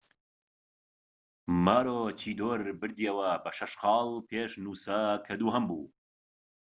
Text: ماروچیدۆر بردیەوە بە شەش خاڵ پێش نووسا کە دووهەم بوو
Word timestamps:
ماروچیدۆر 1.65 2.59
بردیەوە 2.79 3.29
بە 3.43 3.51
شەش 3.57 3.73
خاڵ 3.81 4.07
پێش 4.29 4.51
نووسا 4.63 5.01
کە 5.25 5.33
دووهەم 5.39 5.63
بوو 5.69 5.85